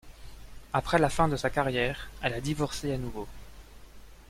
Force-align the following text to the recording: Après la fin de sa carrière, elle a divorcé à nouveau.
Après 0.73 0.97
la 0.97 1.09
fin 1.11 1.27
de 1.27 1.35
sa 1.35 1.51
carrière, 1.51 2.09
elle 2.23 2.33
a 2.33 2.41
divorcé 2.41 2.91
à 2.91 2.97
nouveau. 2.97 3.27